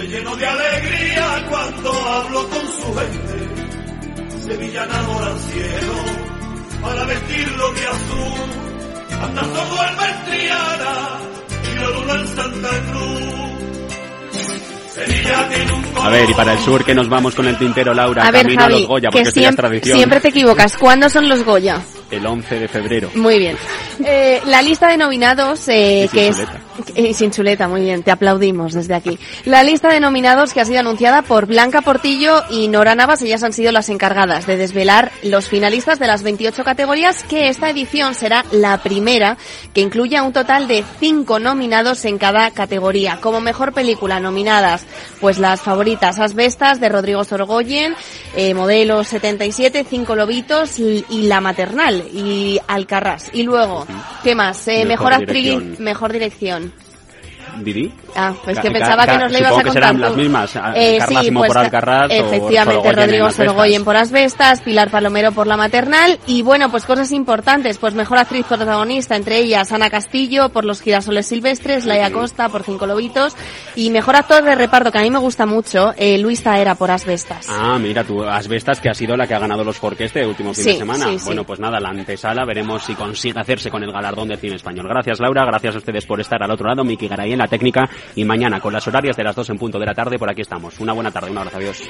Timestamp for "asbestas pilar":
63.96-64.90